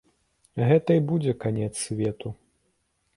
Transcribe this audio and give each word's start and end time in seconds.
Гэта 0.69 0.95
і 0.99 1.03
будзе 1.11 1.35
канец 1.43 1.69
свету. 1.85 2.33